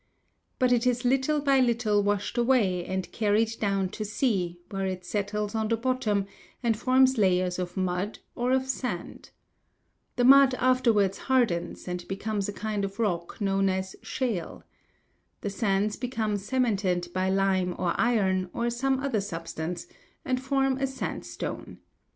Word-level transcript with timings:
But 0.57 0.71
it 0.71 0.87
is 0.87 1.05
little 1.05 1.39
by 1.39 1.59
little 1.59 2.01
washed 2.01 2.35
away, 2.35 2.83
and 2.87 3.11
carried 3.11 3.51
down 3.59 3.89
to 3.89 4.03
sea, 4.03 4.59
where 4.71 4.87
it 4.87 5.05
settles 5.05 5.53
on 5.53 5.67
the 5.67 5.77
bottom, 5.77 6.25
and 6.63 6.75
forms 6.75 7.19
layers 7.19 7.59
of 7.59 7.77
mud 7.77 8.17
or 8.33 8.51
of 8.51 8.65
sand. 8.67 9.29
The 10.15 10.23
mud 10.23 10.55
afterwards 10.55 11.19
hardens, 11.29 11.87
and 11.87 12.07
becomes 12.07 12.49
a 12.49 12.53
kind 12.53 12.83
of 12.83 12.97
rock 12.97 13.39
known 13.39 13.69
as 13.69 13.95
shale. 14.01 14.63
The 15.41 15.51
sands 15.51 15.97
become 15.97 16.35
cemented 16.35 17.09
by 17.13 17.29
lime 17.29 17.75
or 17.77 17.93
iron, 18.01 18.49
or 18.53 18.71
some 18.71 19.01
other 19.01 19.21
substance, 19.21 19.85
and 20.25 20.41
form 20.41 20.79
a 20.79 20.87
sandstone. 20.87 21.77